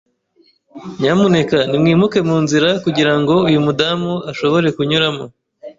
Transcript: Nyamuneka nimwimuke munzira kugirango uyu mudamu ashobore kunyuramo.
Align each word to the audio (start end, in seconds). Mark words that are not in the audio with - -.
Nyamuneka 0.99 1.57
nimwimuke 1.69 2.19
munzira 2.27 2.69
kugirango 2.83 3.33
uyu 3.47 3.59
mudamu 3.65 4.13
ashobore 4.31 4.67
kunyuramo. 4.75 5.25